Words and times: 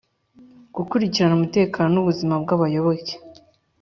Gukurikirana 0.75 1.33
umutekano 1.39 1.87
n’ 1.93 1.97
ubuzima 2.01 2.33
bw’abayoboke 2.43 3.13